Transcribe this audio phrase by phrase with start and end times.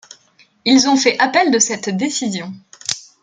[0.65, 2.51] Ils ont fait appel de cette décision.